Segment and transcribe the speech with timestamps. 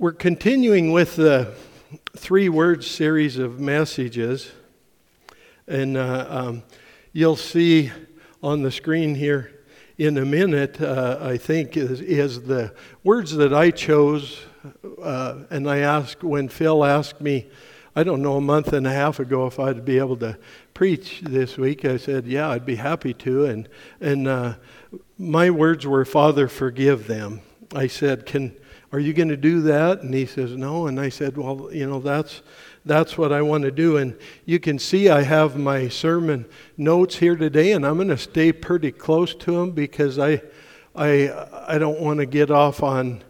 [0.00, 1.52] We're continuing with the
[2.16, 4.50] three word series of messages.
[5.68, 6.62] And uh, um,
[7.12, 7.92] you'll see
[8.42, 9.60] on the screen here
[9.98, 12.74] in a minute, uh, I think, is, is, the
[13.04, 14.40] words that I chose.
[15.02, 17.50] Uh, and I asked, when Phil asked me,
[17.94, 20.38] I don't know, a month and a half ago if I'd be able to
[20.72, 23.44] preach this week, I said, Yeah, I'd be happy to.
[23.44, 23.68] And,
[24.00, 24.54] and uh,
[25.18, 27.42] my words were, Father, forgive them.
[27.74, 28.56] I said, Can
[28.92, 30.02] are you going to do that?
[30.02, 30.86] And he says, No.
[30.86, 32.42] And I said, Well, you know, that's,
[32.84, 33.96] that's what I want to do.
[33.98, 38.18] And you can see I have my sermon notes here today, and I'm going to
[38.18, 40.42] stay pretty close to them because I,
[40.96, 43.22] I, I don't want to get off on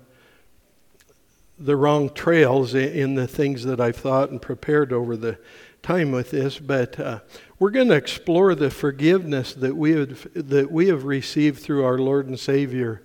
[1.59, 5.39] the wrong trails in the things that I've thought and prepared over the
[5.83, 6.59] time with this.
[6.59, 7.21] But uh,
[7.59, 11.99] we're going to explore the forgiveness that we, have, that we have received through our
[11.99, 13.03] Lord and Savior,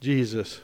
[0.00, 0.62] Jesus.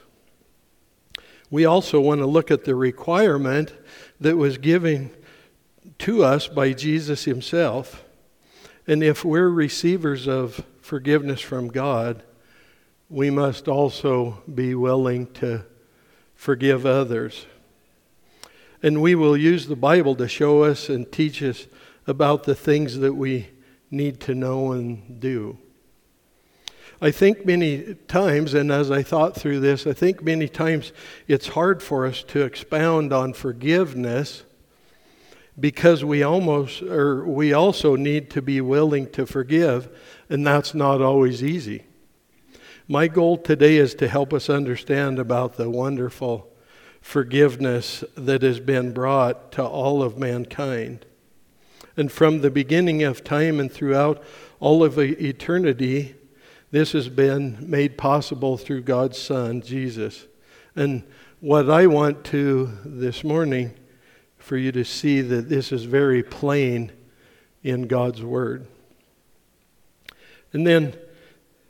[1.51, 3.75] We also want to look at the requirement
[4.21, 5.11] that was given
[5.99, 8.05] to us by Jesus himself.
[8.87, 12.23] And if we're receivers of forgiveness from God,
[13.09, 15.65] we must also be willing to
[16.35, 17.47] forgive others.
[18.83, 21.67] And we will use the Bible to show us and teach us
[22.07, 23.49] about the things that we
[23.91, 25.59] need to know and do.
[27.03, 30.93] I think many times, and as I thought through this, I think many times
[31.27, 34.45] it's hard for us to expound on forgiveness
[35.59, 39.89] because we almost or we also need to be willing to forgive,
[40.29, 41.85] and that's not always easy.
[42.87, 46.53] My goal today is to help us understand about the wonderful
[47.01, 51.07] forgiveness that has been brought to all of mankind.
[51.97, 54.23] And from the beginning of time and throughout
[54.59, 56.15] all of eternity,
[56.71, 60.27] this has been made possible through God's Son, Jesus.
[60.77, 61.03] And
[61.41, 63.75] what I want to this morning
[64.39, 66.93] for you to see that this is very plain
[67.63, 68.67] in God's Word.
[70.53, 70.95] And then,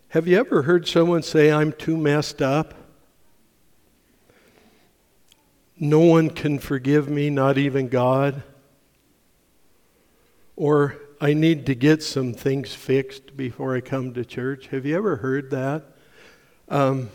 [0.09, 2.75] have you ever heard someone say, I'm too messed up?
[5.79, 8.43] No one can forgive me, not even God.
[10.57, 14.69] Or I need to get some things fixed before I come to church.
[14.69, 15.85] Have you ever heard that?
[16.69, 17.11] Um,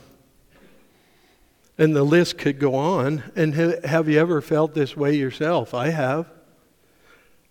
[1.78, 3.24] and the list could go on.
[3.36, 5.74] And ha- have you ever felt this way yourself?
[5.74, 6.28] I have.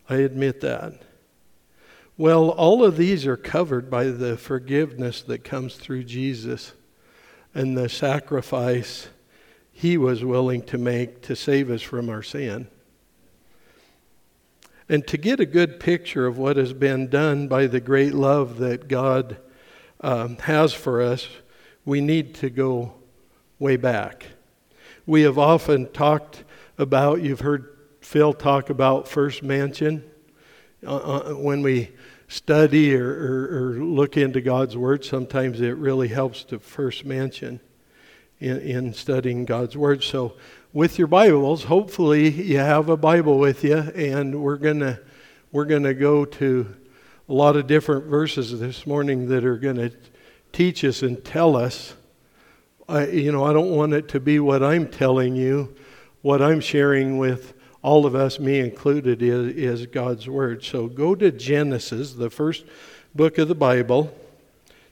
[0.08, 1.02] I admit that.
[2.16, 6.72] Well, all of these are covered by the forgiveness that comes through Jesus
[7.52, 9.08] and the sacrifice
[9.72, 12.68] he was willing to make to save us from our sin.
[14.88, 18.58] And to get a good picture of what has been done by the great love
[18.58, 19.38] that God
[20.00, 21.26] um, has for us,
[21.86, 22.94] we need to go
[23.58, 24.26] way back.
[25.06, 26.44] We have often talked
[26.76, 30.04] about, you've heard Phil talk about first mention.
[30.86, 31.90] Uh, uh, when we
[32.28, 37.60] study or, or, or, look into God's Word, sometimes it really helps to first mention
[38.38, 40.02] in, in studying God's Word.
[40.02, 40.36] So
[40.74, 41.62] with your Bibles.
[41.62, 44.98] Hopefully, you have a Bible with you, and we're gonna
[45.52, 46.74] we're gonna go to
[47.28, 49.92] a lot of different verses this morning that are gonna
[50.52, 51.94] teach us and tell us.
[52.88, 55.76] I, you know, I don't want it to be what I'm telling you.
[56.22, 60.64] What I'm sharing with all of us, me included, is, is God's Word.
[60.64, 62.64] So go to Genesis, the first
[63.14, 64.12] book of the Bible,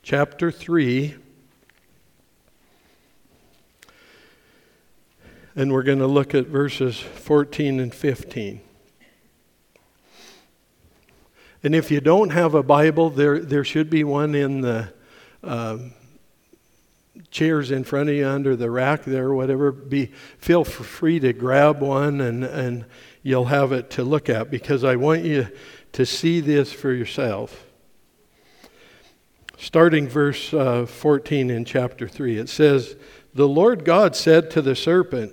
[0.04, 1.16] chapter 3.
[5.54, 8.60] And we're going to look at verses 14 and 15.
[11.64, 14.92] And if you don't have a Bible, there, there should be one in the
[15.44, 15.92] um,
[17.30, 19.70] chairs in front of you under the rack there, whatever.
[19.70, 20.06] Be,
[20.38, 22.84] feel free to grab one and, and
[23.22, 25.48] you'll have it to look at because I want you
[25.92, 27.66] to see this for yourself.
[29.56, 32.96] Starting verse uh, 14 in chapter 3, it says,
[33.34, 35.32] The Lord God said to the serpent,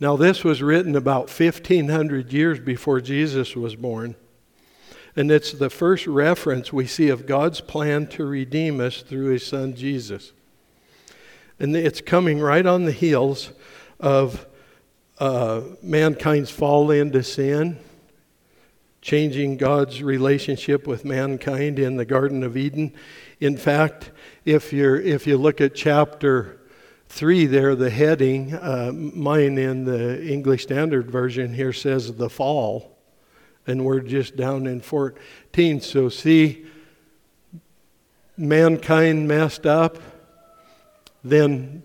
[0.00, 4.16] Now, this was written about 1,500 years before Jesus was born.
[5.16, 9.46] And it's the first reference we see of God's plan to redeem us through his
[9.46, 10.32] son Jesus.
[11.60, 13.52] And it's coming right on the heels
[14.00, 14.46] of
[15.20, 17.78] uh, mankind's fall into sin,
[19.00, 22.92] changing God's relationship with mankind in the Garden of Eden.
[23.38, 24.10] In fact,
[24.44, 26.58] if, you're, if you look at chapter
[27.08, 32.98] 3 there, the heading, uh, mine in the English Standard Version here says the fall,
[33.66, 35.80] and we're just down in 14.
[35.80, 36.64] So, see,
[38.36, 39.98] mankind messed up,
[41.22, 41.82] then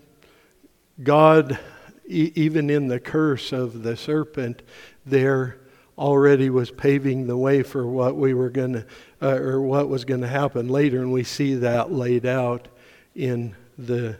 [1.02, 1.58] God,
[2.06, 4.62] e- even in the curse of the serpent,
[5.06, 5.58] there
[5.96, 8.86] already was paving the way for what we were going to,
[9.22, 12.68] uh, or what was going to happen later, and we see that laid out
[13.14, 14.16] in the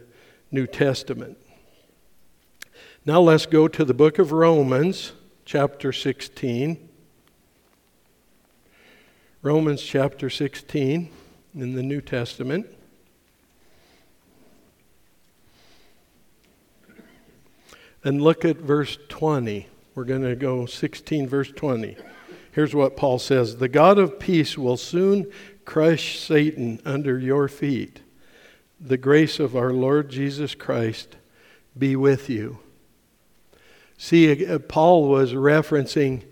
[0.51, 1.37] New Testament.
[3.05, 5.13] Now let's go to the book of Romans,
[5.45, 6.89] chapter 16.
[9.41, 11.09] Romans chapter 16
[11.55, 12.67] in the New Testament.
[18.03, 19.67] And look at verse 20.
[19.95, 21.95] We're going to go 16, verse 20.
[22.51, 25.31] Here's what Paul says The God of peace will soon
[25.65, 28.01] crush Satan under your feet.
[28.83, 31.15] The grace of our Lord Jesus Christ
[31.77, 32.57] be with you.
[33.95, 36.23] See, uh, Paul was referencing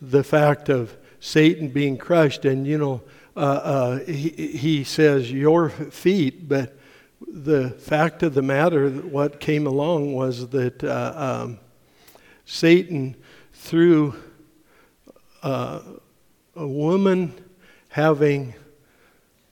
[0.00, 3.02] the fact of Satan being crushed, and you know,
[3.36, 6.76] uh, uh, he, he says your feet, but
[7.28, 11.12] the fact of the matter, what came along was that uh,
[11.44, 11.60] um,
[12.44, 13.14] Satan,
[13.52, 14.16] through
[15.44, 15.80] a
[16.56, 17.32] woman
[17.90, 18.54] having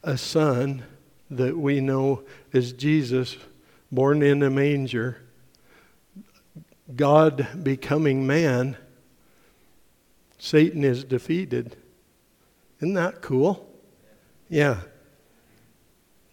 [0.03, 0.83] a son
[1.31, 3.37] that we know is Jesus,
[3.91, 5.19] born in a manger,
[6.95, 8.77] God becoming man,
[10.39, 11.77] Satan is defeated.
[12.81, 13.69] Isn't that cool?
[14.49, 14.81] Yeah.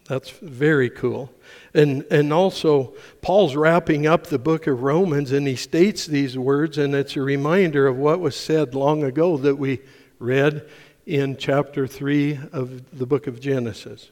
[0.08, 1.30] That's very cool.
[1.74, 6.78] And, and also, Paul's wrapping up the book of Romans and he states these words,
[6.78, 9.80] and it's a reminder of what was said long ago that we
[10.18, 10.66] read
[11.04, 14.10] in chapter 3 of the book of Genesis.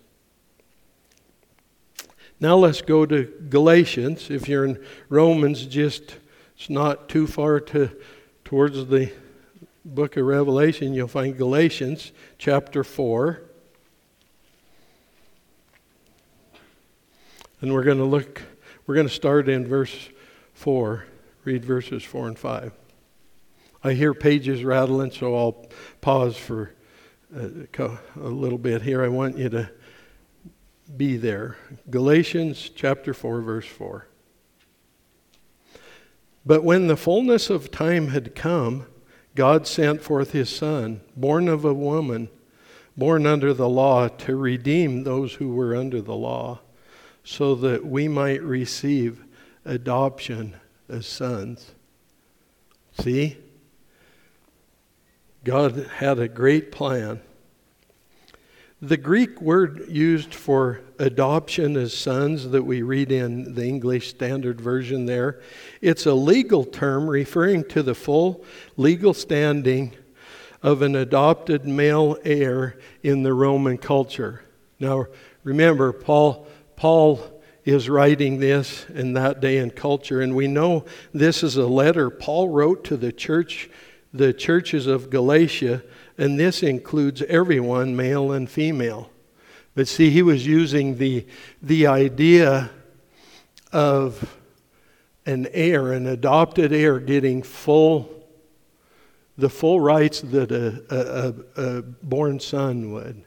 [2.38, 4.30] Now let's go to Galatians.
[4.30, 6.16] If you're in Romans, just
[6.54, 7.90] it's not too far to
[8.44, 9.10] towards the
[9.86, 13.40] book of Revelation, you'll find Galatians chapter 4.
[17.62, 18.42] And we're going to look,
[18.86, 20.10] we're going to start in verse
[20.52, 21.06] 4,
[21.44, 22.72] read verses 4 and 5.
[23.82, 25.66] I hear pages rattling, so I'll
[26.02, 26.74] pause for
[27.34, 27.48] uh,
[27.78, 29.02] a, a little bit here.
[29.02, 29.70] I want you to
[30.94, 31.56] be there.
[31.90, 34.06] Galatians chapter 4, verse 4.
[36.44, 38.86] But when the fullness of time had come,
[39.34, 42.28] God sent forth his Son, born of a woman,
[42.96, 46.60] born under the law, to redeem those who were under the law
[47.24, 49.24] so that we might receive
[49.64, 50.54] adoption
[50.88, 51.72] as sons.
[53.00, 53.36] See?
[55.42, 57.20] God had a great plan.
[58.82, 64.60] The Greek word used for adoption as sons that we read in the English Standard
[64.60, 65.40] Version there,
[65.80, 68.44] it's a legal term referring to the full
[68.76, 69.96] legal standing
[70.62, 74.42] of an adopted male heir in the Roman culture.
[74.78, 75.06] Now,
[75.42, 76.46] remember, Paul
[76.76, 80.84] Paul is writing this in that day and culture, and we know
[81.14, 83.70] this is a letter Paul wrote to the church,
[84.12, 85.82] the churches of Galatia,
[86.18, 89.10] and this includes everyone, male and female.
[89.74, 91.26] But see, he was using the,
[91.60, 92.70] the idea
[93.72, 94.36] of
[95.26, 98.08] an heir, an adopted heir, getting full,
[99.36, 103.22] the full rights that a, a, a, born son would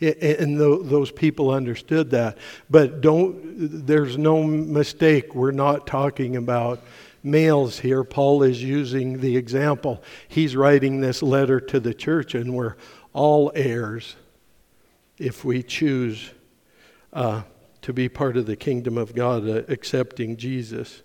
[0.00, 2.38] and those people understood that.
[2.70, 6.82] But don't, there's no mistake, we're not talking about
[7.22, 8.04] males here.
[8.04, 10.02] Paul is using the example.
[10.28, 12.76] He's writing this letter to the church, and we're
[13.12, 14.16] all heirs
[15.18, 16.30] if we choose
[17.12, 17.42] uh,
[17.82, 21.02] to be part of the kingdom of God, uh, accepting Jesus.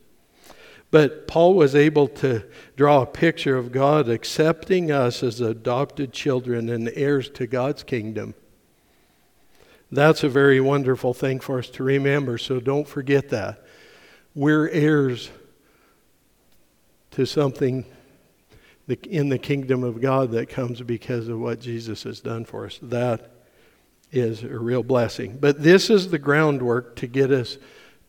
[0.91, 2.43] But Paul was able to
[2.75, 8.35] draw a picture of God accepting us as adopted children and heirs to God's kingdom.
[9.91, 13.63] That's a very wonderful thing for us to remember, so don't forget that.
[14.35, 15.29] We're heirs
[17.13, 17.85] to something
[19.09, 22.79] in the kingdom of God that comes because of what Jesus has done for us.
[22.81, 23.31] That
[24.11, 25.37] is a real blessing.
[25.39, 27.57] But this is the groundwork to get us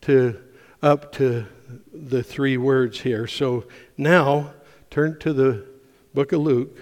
[0.01, 0.39] to
[0.81, 1.45] up to
[1.93, 3.25] the three words here.
[3.27, 3.65] So
[3.97, 4.53] now
[4.89, 5.65] turn to the
[6.13, 6.77] book of Luke,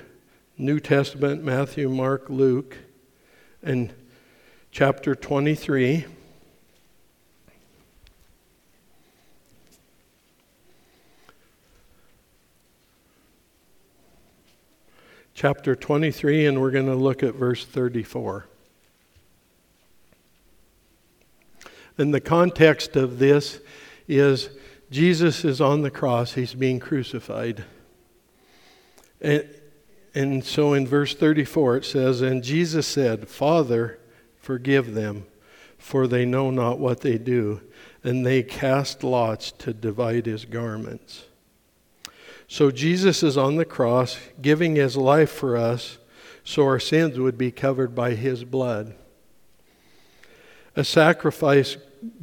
[0.58, 2.78] New Testament, Matthew, Mark, Luke,
[3.62, 3.94] and
[4.72, 6.06] chapter 23.
[15.34, 18.46] Chapter 23, and we're going to look at verse 34.
[21.98, 23.60] And the context of this
[24.08, 24.50] is
[24.90, 27.64] Jesus is on the cross, he's being crucified.
[29.22, 29.48] And,
[30.14, 34.00] and so in verse 34 it says, And Jesus said, Father,
[34.38, 35.26] forgive them,
[35.78, 37.62] for they know not what they do.
[38.04, 41.26] And they cast lots to divide his garments.
[42.54, 45.98] So Jesus is on the cross, giving his life for us
[46.44, 48.94] so our sins would be covered by his blood.
[50.76, 51.78] A sacrifice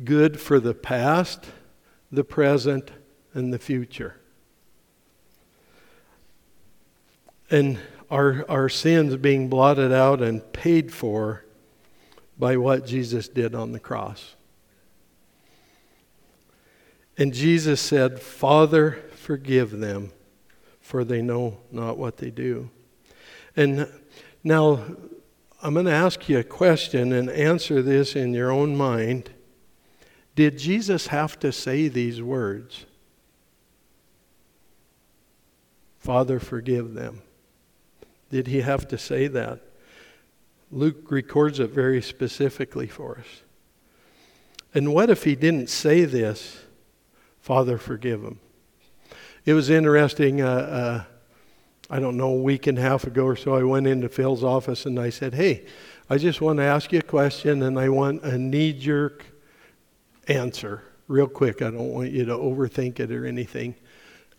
[0.05, 1.47] good for the past,
[2.13, 2.93] the present,
[3.35, 4.21] and the future.
[7.51, 11.45] And our, our sins being blotted out and paid for
[12.39, 14.37] by what Jesus did on the cross.
[17.19, 20.13] And Jesus said, Father, forgive them,
[20.91, 22.69] for they know not what they do.
[23.55, 23.89] And
[24.43, 24.85] now
[25.63, 29.31] I'm going to ask you a question and answer this in your own mind.
[30.35, 32.87] Did Jesus have to say these words?
[36.01, 37.23] Father, forgive them.
[38.29, 39.61] Did he have to say that?
[40.73, 43.43] Luke records it very specifically for us.
[44.75, 46.65] And what if he didn't say this,
[47.41, 48.41] Father, forgive them?
[49.45, 50.43] It was interesting.
[50.43, 51.05] Uh, uh,
[51.93, 54.45] I don't know, a week and a half ago or so, I went into Phil's
[54.45, 55.67] office and I said, Hey,
[56.09, 59.27] I just want to ask you a question and I want a knee jerk
[60.29, 61.63] answer real quick.
[61.63, 63.75] I don't want you to overthink it or anything.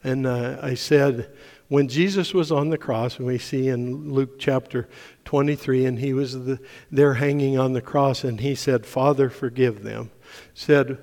[0.04, 1.36] And uh, I said,
[1.68, 4.90] when Jesus was on the cross, and we see in Luke chapter
[5.26, 6.60] 23, and he was the,
[6.92, 10.12] there hanging on the cross, and he said, Father, forgive them.
[10.54, 10.98] Said,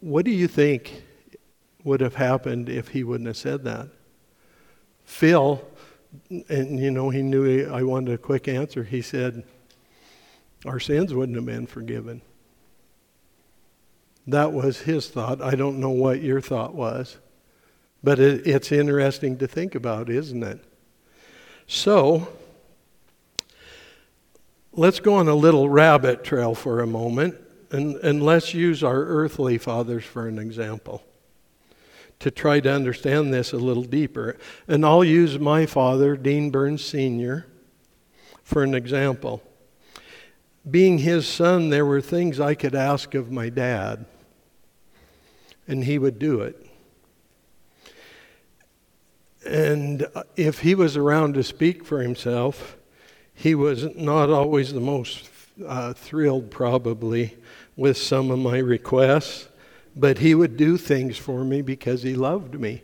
[0.00, 1.02] What do you think
[1.84, 3.88] would have happened if he wouldn't have said that?
[5.04, 5.62] Phil,
[6.48, 8.84] and you know, he knew I wanted a quick answer.
[8.84, 9.44] He said,
[10.64, 12.22] Our sins wouldn't have been forgiven.
[14.26, 15.42] That was his thought.
[15.42, 17.16] I don't know what your thought was.
[18.02, 20.64] But it, it's interesting to think about, isn't it?
[21.66, 22.28] So,
[24.72, 27.34] let's go on a little rabbit trail for a moment
[27.70, 31.04] and, and let's use our earthly fathers for an example
[32.20, 34.36] to try to understand this a little deeper.
[34.68, 37.46] And I'll use my father, Dean Burns Sr.,
[38.42, 39.42] for an example.
[40.70, 44.04] Being his son, there were things I could ask of my dad,
[45.66, 46.66] and he would do it.
[49.46, 52.76] And if he was around to speak for himself,
[53.32, 55.30] he was not always the most
[55.66, 57.38] uh, thrilled, probably,
[57.76, 59.48] with some of my requests
[59.96, 62.82] but he would do things for me because he loved me.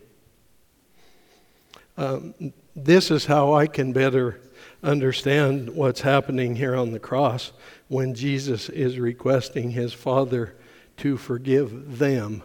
[1.96, 2.34] Um,
[2.74, 4.40] this is how I can better
[4.82, 7.52] understand what's happening here on the cross
[7.88, 10.56] when Jesus is requesting his Father
[10.98, 12.42] to forgive them.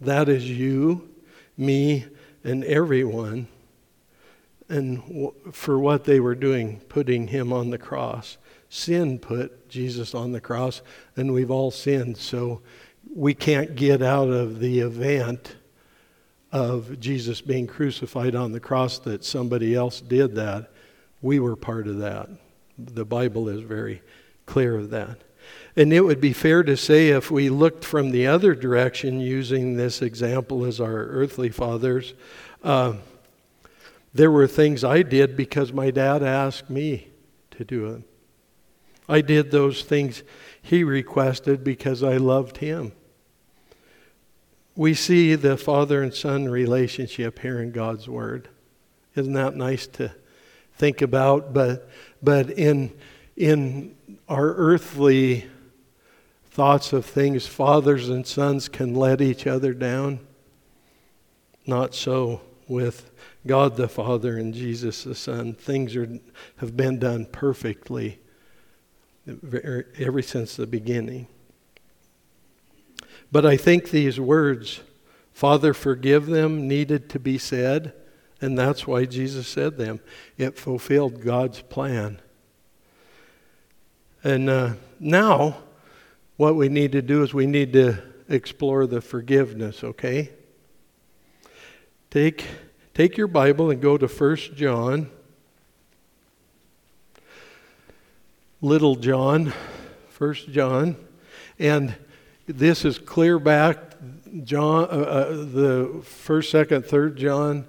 [0.00, 1.08] That is you,
[1.56, 2.04] me,
[2.44, 3.48] and everyone,
[4.68, 8.36] and for what they were doing, putting him on the cross.
[8.68, 10.82] Sin put Jesus on the cross,
[11.16, 12.16] and we've all sinned.
[12.18, 12.60] So
[13.16, 15.56] we can't get out of the event
[16.52, 20.70] of Jesus being crucified on the cross that somebody else did that.
[21.22, 22.28] We were part of that.
[22.76, 24.02] The Bible is very
[24.44, 25.16] clear of that.
[25.76, 29.76] And it would be fair to say if we looked from the other direction, using
[29.76, 32.12] this example as our earthly fathers,
[32.62, 32.96] uh,
[34.12, 37.08] there were things I did because my dad asked me
[37.52, 38.02] to do it.
[39.08, 40.22] I did those things
[40.60, 42.92] he requested because I loved him.
[44.76, 48.48] We see the father and son relationship here in God's Word.
[49.14, 50.12] Isn't that nice to
[50.74, 51.54] think about?
[51.54, 51.88] But,
[52.22, 52.92] but in,
[53.36, 53.96] in
[54.28, 55.46] our earthly
[56.50, 60.20] thoughts of things, fathers and sons can let each other down.
[61.66, 63.10] Not so with
[63.46, 65.54] God the Father and Jesus the Son.
[65.54, 66.18] Things are,
[66.58, 68.18] have been done perfectly
[69.26, 71.28] ever since the beginning.
[73.30, 74.80] But I think these words,
[75.32, 77.92] Father, forgive them, needed to be said,
[78.40, 80.00] and that's why Jesus said them.
[80.36, 82.20] It fulfilled God's plan.
[84.22, 85.58] And uh, now,
[86.36, 90.30] what we need to do is we need to explore the forgiveness, okay?
[92.10, 92.44] Take,
[92.94, 95.10] take your Bible and go to 1 John
[98.60, 99.52] little John,
[100.08, 100.96] First John,
[101.58, 101.94] and
[102.46, 103.78] this is clear back.
[104.44, 107.66] John, uh, uh, the first, second, third John,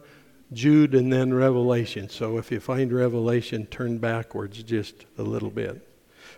[0.53, 2.09] Jude, and then Revelation.
[2.09, 5.87] So if you find Revelation, turn backwards just a little bit.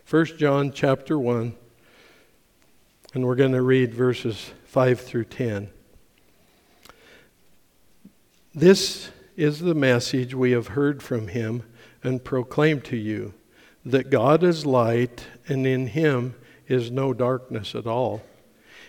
[0.05, 1.53] First John chapter 1,
[3.13, 5.69] and we're going to read verses 5 through 10.
[8.53, 11.63] This is the message we have heard from him
[12.03, 13.33] and proclaimed to you
[13.85, 16.35] that God is light, and in him
[16.67, 18.21] is no darkness at all.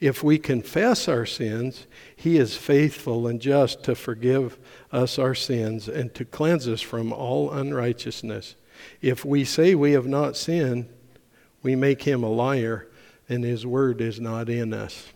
[0.00, 4.58] If we confess our sins, he is faithful and just to forgive
[4.90, 8.54] us our sins and to cleanse us from all unrighteousness.
[9.02, 10.88] If we say we have not sinned,
[11.62, 12.88] we make him a liar,
[13.28, 15.08] and his word is not in us.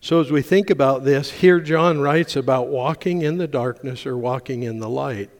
[0.00, 4.18] So, as we think about this, here John writes about walking in the darkness or
[4.18, 5.30] walking in the light,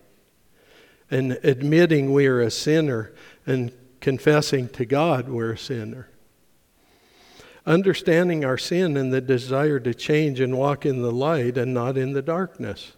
[1.11, 3.13] and admitting we are a sinner
[3.45, 6.09] and confessing to God we're a sinner
[7.67, 11.97] understanding our sin and the desire to change and walk in the light and not
[11.97, 12.93] in the darkness.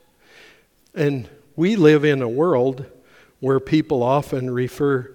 [0.95, 2.87] And we live in a world
[3.41, 5.15] where people often refer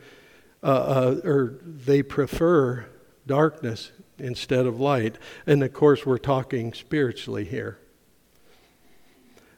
[0.64, 2.86] uh, uh, or they prefer
[3.26, 5.18] darkness instead of light.
[5.48, 7.80] And of course, we're talking spiritually here.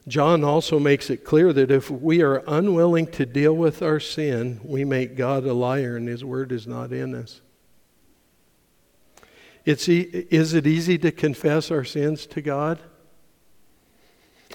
[0.08, 4.60] John also makes it clear that if we are unwilling to deal with our sin,
[4.62, 7.40] we make God a liar and his word is not in us.
[9.64, 12.78] It's e- is it easy to confess our sins to God?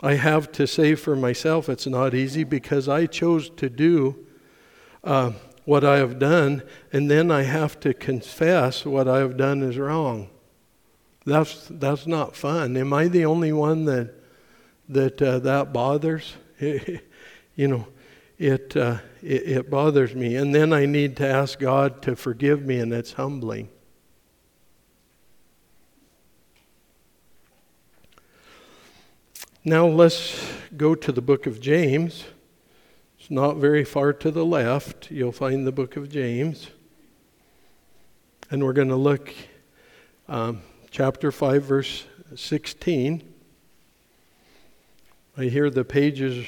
[0.01, 4.25] I have to say for myself, it's not easy because I chose to do
[5.03, 5.31] uh,
[5.65, 9.77] what I have done, and then I have to confess what I have done is
[9.77, 10.29] wrong.
[11.25, 12.77] That's, that's not fun.
[12.77, 14.15] Am I the only one that
[14.87, 16.33] that uh, that bothers?
[16.59, 17.87] you know,
[18.37, 22.65] it, uh, it, it bothers me, and then I need to ask God to forgive
[22.65, 23.69] me, and it's humbling.
[29.69, 32.25] Now let's go to the book of James.
[33.19, 35.11] It's not very far to the left.
[35.11, 36.71] You'll find the book of James.
[38.49, 39.31] And we're going to look
[40.27, 42.05] um, chapter 5, verse
[42.35, 43.31] 16.
[45.37, 46.47] I hear the pages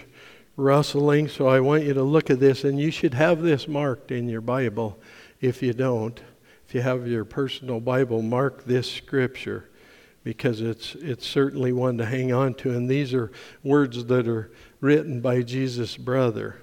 [0.58, 4.10] rustling, so I want you to look at this, and you should have this marked
[4.10, 5.00] in your Bible
[5.40, 6.20] if you don't.
[6.68, 9.70] If you have your personal Bible, mark this scripture
[10.24, 12.72] because it's, it's certainly one to hang on to.
[12.72, 13.32] And these are
[13.64, 16.62] words that are written by Jesus' brother.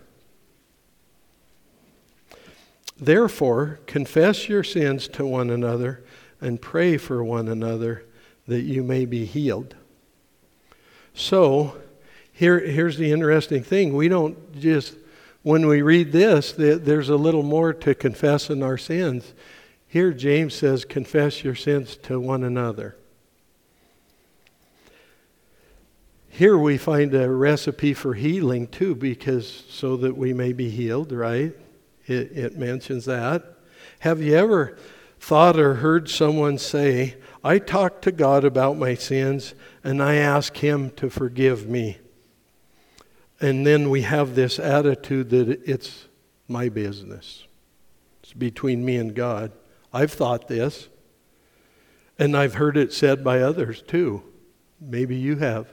[3.01, 6.05] Therefore, confess your sins to one another
[6.41, 8.05] and pray for one another
[8.47, 9.75] that you may be healed.
[11.15, 11.77] So,
[12.33, 13.95] here, here's the interesting thing.
[13.95, 14.97] We don't just,
[15.43, 19.35] when we read this, there's a little more to confessing our sins.
[19.89, 22.97] Here, James says, confess your sins to one another.
[26.39, 31.11] Here we find a recipe for healing too, because so that we may be healed,
[31.11, 31.53] right?
[32.07, 33.43] It, it mentions that.
[33.99, 34.79] Have you ever
[35.19, 40.57] thought or heard someone say, I talk to God about my sins and I ask
[40.57, 41.99] Him to forgive me?
[43.41, 46.07] And then we have this attitude that it's
[46.47, 47.49] my business.
[48.23, 49.51] It's between me and God.
[49.93, 50.89] I've thought this,
[52.17, 54.23] and I've heard it said by others too.
[54.81, 55.67] Maybe you have.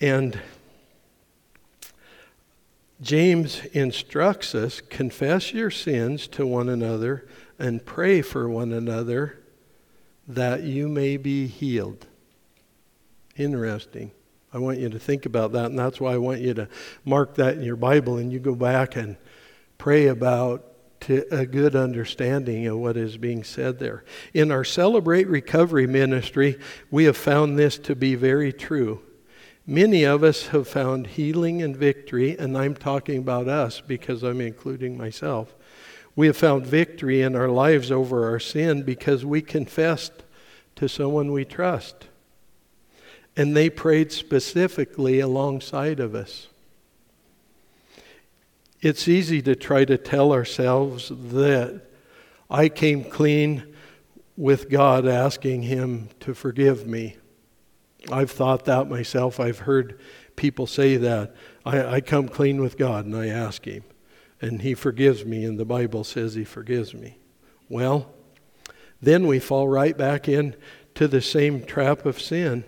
[0.00, 0.40] And
[3.00, 7.26] James instructs us confess your sins to one another
[7.58, 9.38] and pray for one another
[10.28, 12.06] that you may be healed.
[13.36, 14.10] Interesting.
[14.52, 16.68] I want you to think about that, and that's why I want you to
[17.04, 19.16] mark that in your Bible and you go back and
[19.76, 20.64] pray about
[21.30, 24.04] a good understanding of what is being said there.
[24.32, 26.58] In our Celebrate Recovery ministry,
[26.90, 29.02] we have found this to be very true.
[29.66, 34.40] Many of us have found healing and victory, and I'm talking about us because I'm
[34.40, 35.54] including myself.
[36.14, 40.22] We have found victory in our lives over our sin because we confessed
[40.76, 42.06] to someone we trust.
[43.36, 46.46] And they prayed specifically alongside of us.
[48.80, 51.82] It's easy to try to tell ourselves that
[52.48, 53.74] I came clean
[54.36, 57.16] with God asking Him to forgive me.
[58.10, 59.40] I've thought that myself.
[59.40, 60.00] I've heard
[60.36, 61.34] people say that.
[61.64, 63.84] I, I come clean with God and I ask Him,
[64.40, 67.18] and He forgives me, and the Bible says He forgives me.
[67.68, 68.12] Well,
[69.00, 72.64] then we fall right back into the same trap of sin.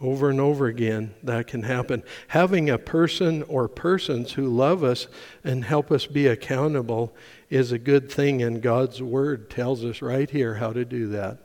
[0.00, 2.02] Over and over again, that can happen.
[2.28, 5.06] Having a person or persons who love us
[5.44, 7.14] and help us be accountable
[7.50, 11.38] is a good thing, and God's Word tells us right here how to do that.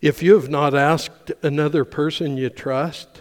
[0.00, 3.20] If you have not asked another person you trust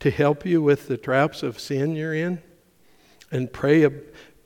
[0.00, 2.42] to help you with the traps of sin you're in,
[3.30, 3.88] and pray,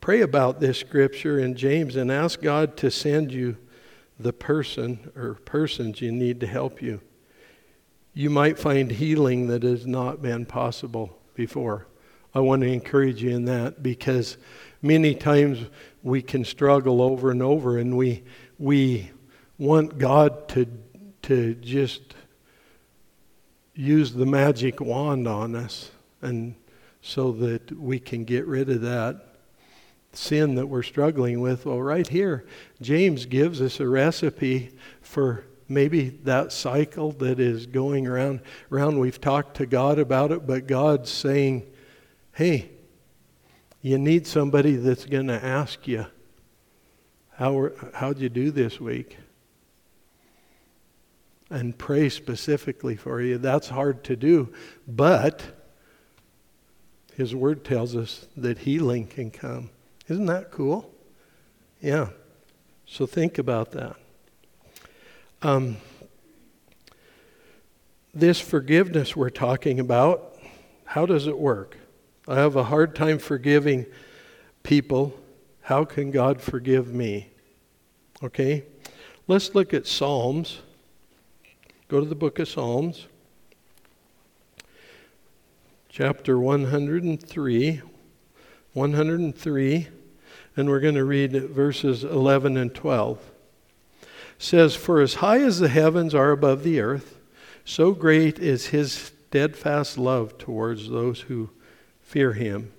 [0.00, 3.56] pray about this scripture in James and ask God to send you
[4.20, 7.00] the person or persons you need to help you.
[8.12, 11.88] You might find healing that has not been possible before.
[12.34, 14.36] I want to encourage you in that because
[14.82, 15.66] many times
[16.02, 18.22] we can struggle over and over and we,
[18.58, 19.10] we
[19.58, 20.68] want God to
[21.24, 22.14] to just
[23.74, 26.54] use the magic wand on us and
[27.00, 29.34] so that we can get rid of that
[30.12, 31.64] sin that we're struggling with.
[31.64, 32.46] Well, right here,
[32.82, 39.20] James gives us a recipe for maybe that cycle that is going around around we've
[39.20, 41.64] talked to God about it but God's saying
[42.32, 42.70] hey
[43.80, 46.04] you need somebody that's going to ask you
[47.30, 49.16] how how'd you do this week
[51.54, 53.38] and pray specifically for you.
[53.38, 54.52] That's hard to do,
[54.88, 55.44] but
[57.14, 59.70] His Word tells us that healing can come.
[60.08, 60.92] Isn't that cool?
[61.80, 62.08] Yeah.
[62.86, 63.94] So think about that.
[65.42, 65.76] Um,
[68.12, 70.36] this forgiveness we're talking about,
[70.86, 71.78] how does it work?
[72.26, 73.86] I have a hard time forgiving
[74.64, 75.14] people.
[75.60, 77.28] How can God forgive me?
[78.24, 78.64] Okay?
[79.28, 80.58] Let's look at Psalms
[81.94, 83.06] Go to the book of Psalms,
[85.88, 87.82] chapter 103.
[88.72, 89.88] 103,
[90.56, 93.20] and we're going to read verses 11 and 12.
[94.02, 97.20] It says, For as high as the heavens are above the earth,
[97.64, 101.50] so great is his steadfast love towards those who
[102.00, 102.72] fear him.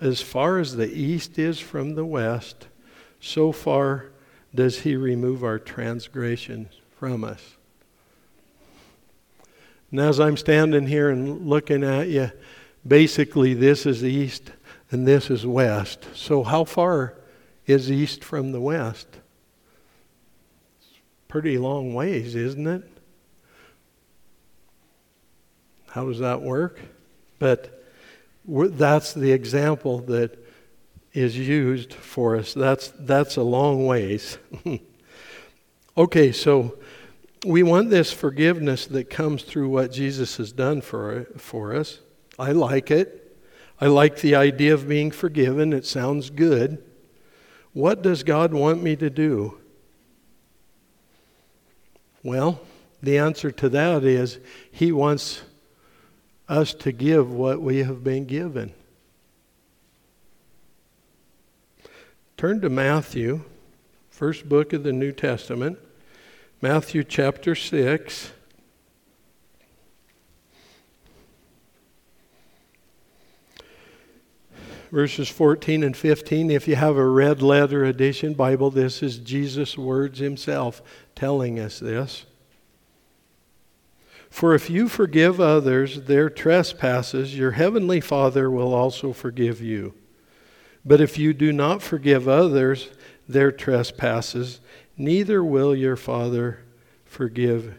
[0.00, 2.66] As far as the east is from the west,
[3.20, 4.10] so far
[4.52, 7.58] does he remove our transgressions from us.
[9.90, 12.30] And as I'm standing here and looking at you,
[12.86, 14.50] basically this is east
[14.90, 16.06] and this is west.
[16.14, 17.14] So, how far
[17.66, 19.06] is east from the west?
[20.80, 22.88] It's pretty long ways, isn't it?
[25.88, 26.80] How does that work?
[27.38, 27.84] But
[28.46, 30.38] that's the example that
[31.12, 32.54] is used for us.
[32.54, 34.38] That's, that's a long ways.
[35.96, 36.78] okay, so
[37.44, 42.00] we want this forgiveness that comes through what Jesus has done for, for us.
[42.38, 43.38] I like it.
[43.80, 45.72] I like the idea of being forgiven.
[45.72, 46.84] It sounds good.
[47.72, 49.58] What does God want me to do?
[52.22, 52.60] Well,
[53.02, 54.38] the answer to that is
[54.70, 55.42] He wants
[56.48, 58.74] us to give what we have been given.
[62.36, 63.42] Turn to Matthew,
[64.10, 65.78] first book of the New Testament.
[66.62, 68.32] Matthew chapter 6.
[74.92, 76.50] Verses 14 and 15.
[76.50, 80.82] If you have a red letter edition Bible, this is Jesus' words himself
[81.14, 82.26] telling us this.
[84.28, 89.94] For if you forgive others their trespasses, your heavenly Father will also forgive you.
[90.84, 92.90] But if you do not forgive others
[93.28, 94.60] their trespasses,
[95.00, 96.60] neither will your Father
[97.06, 97.74] forgive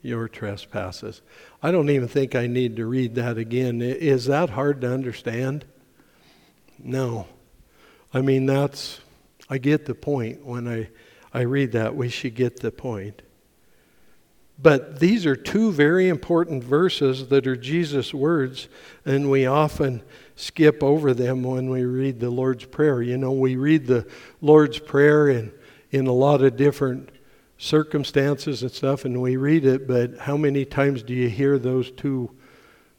[0.00, 1.20] your trespasses.
[1.62, 3.82] I don't even think I need to read that again.
[3.82, 5.66] Is that hard to understand?
[6.82, 7.28] No.
[8.12, 9.00] I mean, that's,
[9.50, 10.88] I get the point when I,
[11.32, 11.94] I read that.
[11.94, 13.20] We should get the point.
[14.60, 18.68] But these are two very important verses that are Jesus' words,
[19.04, 20.02] and we often
[20.36, 23.02] skip over them when we read the Lord's Prayer.
[23.02, 24.06] You know, we read the
[24.40, 25.52] Lord's Prayer and
[25.92, 27.10] in a lot of different
[27.58, 31.92] circumstances and stuff, and we read it, but how many times do you hear those
[31.92, 32.28] two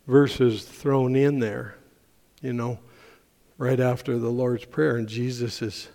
[0.08, 1.76] verses thrown in there?
[2.42, 2.80] You know,
[3.58, 5.90] right after the Lord's Prayer, and Jesus is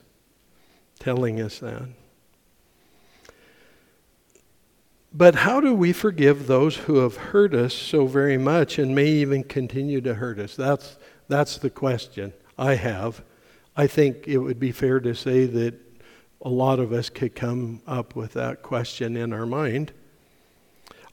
[0.98, 1.88] telling us that.
[5.12, 9.06] But how do we forgive those who have hurt us so very much and may
[9.06, 10.54] even continue to hurt us?
[10.54, 13.22] That's, that's the question I have.
[13.76, 15.88] I think it would be fair to say that
[16.42, 19.92] a lot of us could come up with that question in our mind.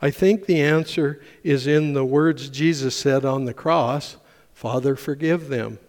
[0.01, 4.17] I think the answer is in the words Jesus said on the cross
[4.53, 5.79] Father, forgive them.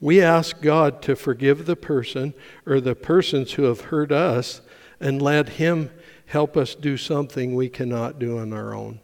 [0.00, 2.32] We ask God to forgive the person
[2.66, 4.62] or the persons who have hurt us
[4.98, 5.90] and let Him
[6.26, 9.00] help us do something we cannot do on our own.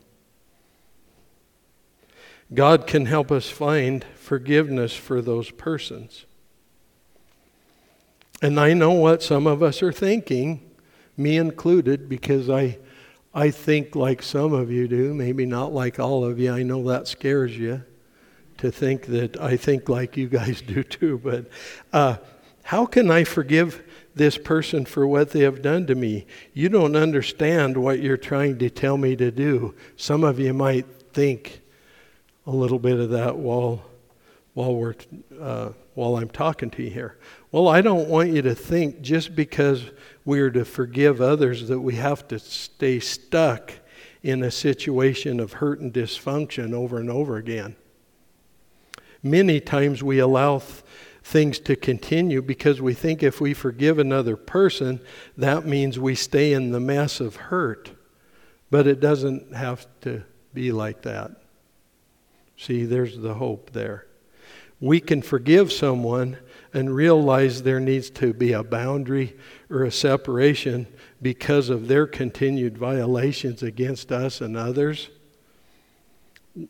[2.54, 6.24] God can help us find forgiveness for those persons.
[8.40, 10.70] And I know what some of us are thinking,
[11.16, 12.79] me included, because I,
[13.35, 16.53] I think like some of you do, maybe not like all of you.
[16.53, 17.83] I know that scares you
[18.59, 21.18] to think that I think like you guys do too.
[21.18, 21.46] But
[21.92, 22.18] uh,
[22.62, 23.83] how can I forgive
[24.14, 26.27] this person for what they have done to me?
[26.53, 29.74] You don't understand what you're trying to tell me to do.
[29.96, 31.61] Some of you might think
[32.46, 33.85] a little bit of that while
[34.55, 34.94] while we're
[35.40, 37.16] uh, while I'm talking to you here.
[37.50, 39.84] Well, I don't want you to think just because
[40.24, 43.72] we're to forgive others that we have to stay stuck
[44.22, 47.76] in a situation of hurt and dysfunction over and over again.
[49.22, 50.82] Many times we allow th-
[51.24, 55.00] things to continue because we think if we forgive another person,
[55.38, 57.92] that means we stay in the mess of hurt.
[58.70, 61.30] But it doesn't have to be like that.
[62.58, 64.08] See, there's the hope there
[64.80, 66.38] we can forgive someone
[66.74, 69.37] and realize there needs to be a boundary
[69.70, 70.87] or a separation
[71.20, 75.09] because of their continued violations against us and others.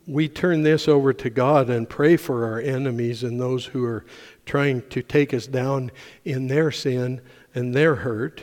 [0.06, 4.04] We turn this over to God and pray for our enemies and those who are
[4.44, 5.90] trying to take us down
[6.24, 7.20] in their sin
[7.54, 8.42] and their hurt.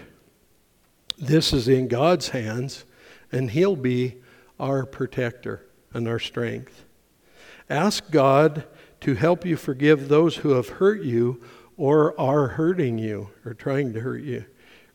[1.18, 2.84] This is in God's hands,
[3.32, 4.18] and He'll be
[4.60, 6.86] our protector and our strength.
[7.70, 8.65] Ask God
[9.06, 11.39] to help you forgive those who have hurt you
[11.78, 14.44] or are hurting you or trying to hurt you.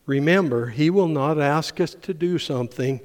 [0.05, 2.99] Remember, He will not ask us to do something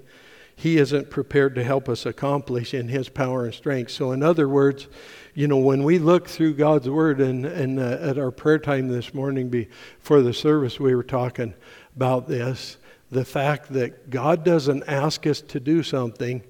[0.57, 3.93] He isn't prepared to help us accomplish in His power and strength.
[3.93, 4.89] So, in other words,
[5.33, 8.89] you know, when we look through God's Word and, and uh, at our prayer time
[8.89, 11.55] this morning before the service, we were talking
[11.95, 12.79] about this
[13.13, 16.43] the fact that God doesn't ask us to do something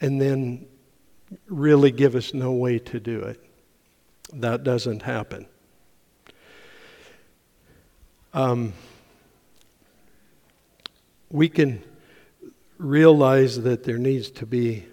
[0.00, 0.64] and then
[1.46, 3.51] really give us no way to do it
[4.32, 5.46] that doesn't happen.
[8.34, 8.72] Um,
[11.30, 11.82] we can
[12.78, 14.86] realize that there needs to be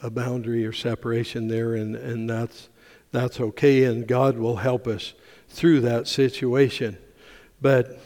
[0.00, 2.68] a boundary or separation there, and, and that's,
[3.12, 5.14] that's okay, and God will help us
[5.48, 6.98] through that situation.
[7.60, 7.98] But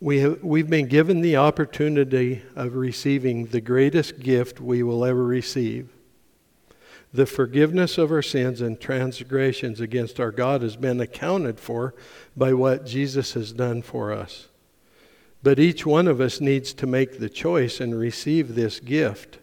[0.00, 5.24] we have, we've been given the opportunity of receiving the greatest gift we will ever
[5.24, 5.91] receive
[7.12, 11.94] the forgiveness of our sins and transgressions against our God has been accounted for
[12.36, 14.48] by what Jesus has done for us.
[15.42, 19.38] But each one of us needs to make the choice and receive this gift.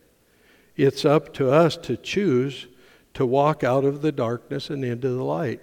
[0.75, 2.67] It's up to us to choose
[3.13, 5.62] to walk out of the darkness and into the light.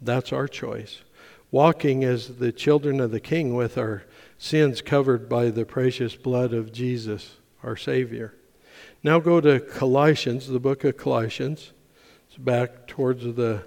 [0.00, 1.02] That's our choice.
[1.50, 4.04] Walking as the children of the King with our
[4.38, 8.34] sins covered by the precious blood of Jesus, our Savior.
[9.04, 11.72] Now go to Colossians, the book of Colossians.
[12.28, 13.62] It's back towards the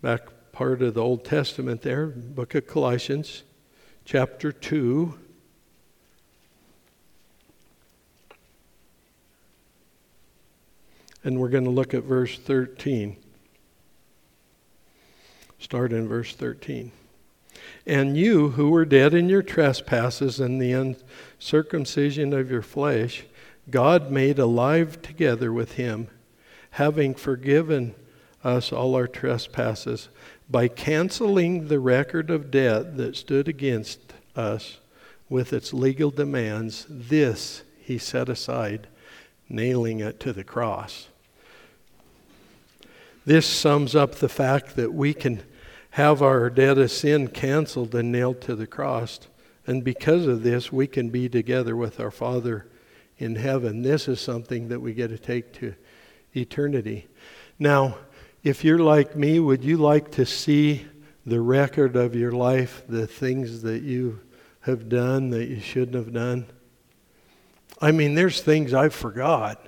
[0.00, 0.20] back
[0.52, 3.42] part of the Old Testament there, book of Colossians,
[4.04, 5.18] chapter 2.
[11.24, 13.16] And we're going to look at verse 13.
[15.58, 16.92] Start in verse 13.
[17.86, 20.72] And you who were dead in your trespasses and the
[21.44, 23.24] uncircumcision of your flesh,
[23.70, 26.08] God made alive together with him,
[26.70, 27.94] having forgiven
[28.42, 30.08] us all our trespasses
[30.48, 34.78] by canceling the record of debt that stood against us
[35.28, 36.86] with its legal demands.
[36.88, 38.86] This he set aside,
[39.46, 41.08] nailing it to the cross.
[43.26, 45.42] This sums up the fact that we can
[45.90, 49.20] have our debt of sin canceled and nailed to the cross.
[49.66, 52.66] And because of this, we can be together with our Father
[53.18, 53.82] in heaven.
[53.82, 55.74] This is something that we get to take to
[56.34, 57.06] eternity.
[57.58, 57.96] Now,
[58.42, 60.86] if you're like me, would you like to see
[61.24, 64.20] the record of your life, the things that you
[64.60, 66.46] have done that you shouldn't have done?
[67.80, 69.66] I mean, there's things I forgot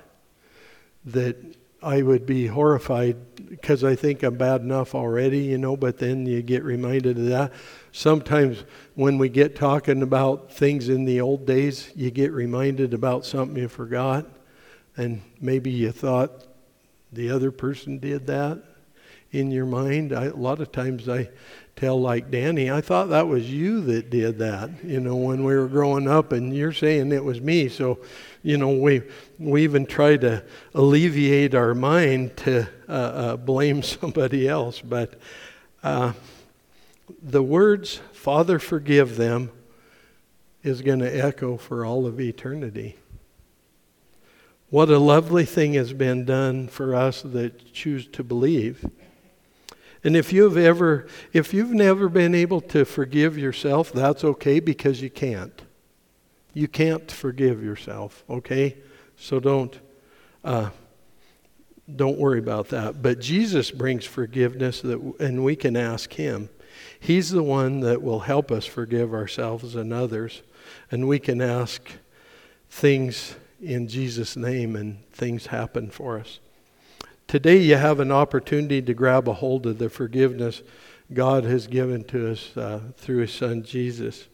[1.05, 1.37] that
[1.81, 6.25] I would be horrified because I think I'm bad enough already, you know, but then
[6.25, 7.53] you get reminded of that.
[7.91, 8.63] Sometimes
[8.95, 13.57] when we get talking about things in the old days, you get reminded about something
[13.57, 14.25] you forgot,
[14.95, 16.45] and maybe you thought
[17.11, 18.61] the other person did that.
[19.31, 20.13] in your mind?
[20.13, 21.29] I, a lot of times I
[21.77, 25.55] tell like Danny, I thought that was you that did that, you know, when we
[25.55, 27.69] were growing up, and you're saying it was me.
[27.69, 27.99] So,
[28.43, 29.03] you know, we
[29.39, 34.81] we even try to alleviate our mind to uh, uh, blame somebody else.
[34.81, 35.19] But
[35.83, 36.13] uh,
[37.21, 39.51] the words "Father, forgive them"
[40.63, 42.97] is going to echo for all of eternity.
[44.69, 48.85] What a lovely thing has been done for us that choose to believe.
[50.03, 55.01] And if you've ever if you've never been able to forgive yourself, that's okay because
[55.01, 55.61] you can't.
[56.53, 58.77] You can't forgive yourself, okay?
[59.15, 59.79] So don't
[60.43, 60.69] uh,
[61.93, 63.01] don't worry about that.
[63.01, 66.49] But Jesus brings forgiveness that and we can ask him.
[66.99, 70.41] He's the one that will help us forgive ourselves and others.
[70.91, 71.81] And we can ask
[72.69, 76.39] things in Jesus' name and things happen for us.
[77.27, 80.61] Today, you have an opportunity to grab a hold of the forgiveness
[81.13, 84.29] God has given to us uh, through His Son Jesus.